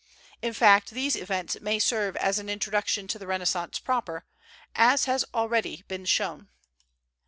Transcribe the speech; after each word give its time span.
In 0.41 0.53
fact, 0.53 0.89
these 0.89 1.15
events 1.15 1.61
may 1.61 1.77
serve 1.77 2.15
as 2.15 2.39
an 2.39 2.49
introduction 2.49 3.07
to 3.09 3.19
the 3.19 3.27
Renaissance 3.27 3.77
proper, 3.77 4.25
as 4.75 5.05
has 5.05 5.23
already 5.31 5.83
been 5.87 6.05
shown. 6.05 6.47